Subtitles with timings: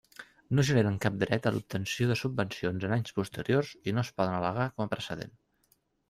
[0.59, 4.39] No generen cap dret a l'obtenció de subvencions en anys posteriors i no es poden
[4.39, 5.37] al·legar com a precedent.